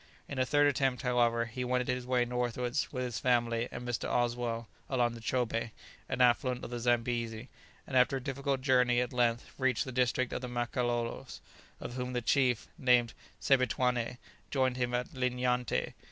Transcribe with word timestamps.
In 0.27 0.39
a 0.39 0.47
third 0.47 0.65
attempt, 0.65 1.03
however, 1.03 1.45
he 1.45 1.63
wended 1.63 1.87
his 1.87 2.07
way 2.07 2.25
northwards 2.25 2.91
with 2.91 3.03
his 3.03 3.19
family 3.19 3.69
and 3.71 3.87
Mr. 3.87 4.09
Oswell 4.09 4.67
along 4.89 5.13
the 5.13 5.21
Chobé, 5.21 5.69
an 6.09 6.21
affluent 6.21 6.63
of 6.65 6.71
the 6.71 6.79
Zambesi, 6.79 7.49
and 7.85 7.95
after 7.95 8.17
a 8.17 8.19
difficult 8.19 8.61
journey 8.61 8.99
at 8.99 9.13
length 9.13 9.53
reached 9.59 9.85
the 9.85 9.91
district 9.91 10.33
of 10.33 10.41
the 10.41 10.49
Makalolos, 10.49 11.39
of 11.79 11.93
whom 11.93 12.13
the 12.13 12.21
chief, 12.23 12.67
named 12.79 13.13
Sebituané, 13.39 14.17
joined 14.49 14.77
him 14.77 14.95
at 14.95 15.09
Linyanté. 15.13 15.93